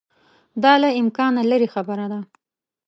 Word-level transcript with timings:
دا 0.63 0.73
له 0.83 0.89
امکانه 1.01 1.41
لیري 1.49 1.67
خبره 1.75 2.05
ده. 2.11 2.19